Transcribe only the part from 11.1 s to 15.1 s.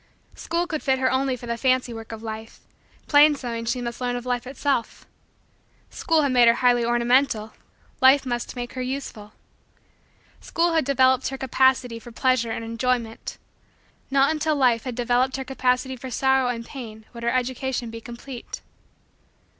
her capacity for pleasure and enjoyment: not until Life had